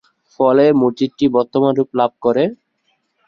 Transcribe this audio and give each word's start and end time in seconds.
ফলে 0.33 0.65
মসজিদটি 0.81 1.25
বর্তমান 1.35 1.71
রূপ 1.75 1.89
লাভ 1.99 2.11
করে। 2.25 2.43